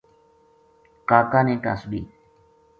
کا 1.09 1.19
کا 1.31 1.39
نے 1.47 1.55
کا 1.63 1.73
صبی 1.81 2.01